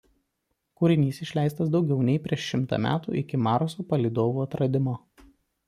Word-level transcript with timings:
Kūrinys 0.79 1.19
išleistas 1.25 1.69
daugiau 1.75 1.99
nei 2.09 2.17
prieš 2.25 2.47
šimtą 2.55 2.81
metų 2.87 3.15
iki 3.23 3.43
Marso 3.51 3.89
palydovų 3.93 4.45
atradimo. 4.49 4.99